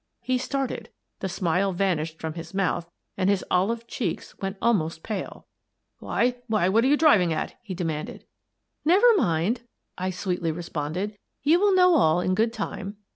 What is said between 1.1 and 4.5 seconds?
the smile vanished from his mouth, and his olive cheeks